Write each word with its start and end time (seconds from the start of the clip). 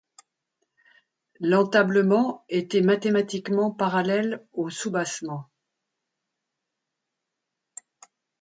L’entablement 1.41 2.43
était 2.49 2.81
mathématiquement 2.81 3.69
parallèle 3.69 4.43
au 4.53 4.71
soubassement. 4.71 5.51